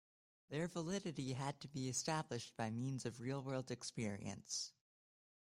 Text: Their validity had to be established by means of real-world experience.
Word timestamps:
Their 0.49 0.67
validity 0.67 1.33
had 1.33 1.61
to 1.61 1.67
be 1.67 1.87
established 1.87 2.55
by 2.57 2.71
means 2.71 3.05
of 3.05 3.19
real-world 3.21 3.69
experience. 3.69 4.71